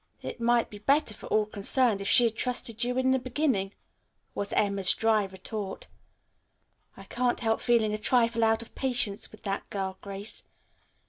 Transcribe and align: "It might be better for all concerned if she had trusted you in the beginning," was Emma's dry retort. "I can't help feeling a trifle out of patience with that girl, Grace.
"It 0.23 0.41
might 0.41 0.71
be 0.71 0.79
better 0.79 1.13
for 1.13 1.27
all 1.27 1.45
concerned 1.45 2.01
if 2.01 2.07
she 2.07 2.23
had 2.23 2.35
trusted 2.35 2.83
you 2.83 2.97
in 2.97 3.11
the 3.11 3.19
beginning," 3.19 3.75
was 4.33 4.51
Emma's 4.53 4.95
dry 4.95 5.25
retort. 5.25 5.89
"I 6.97 7.03
can't 7.03 7.41
help 7.41 7.59
feeling 7.61 7.93
a 7.93 7.99
trifle 7.99 8.43
out 8.43 8.63
of 8.63 8.73
patience 8.73 9.31
with 9.31 9.43
that 9.43 9.69
girl, 9.69 9.99
Grace. 10.01 10.41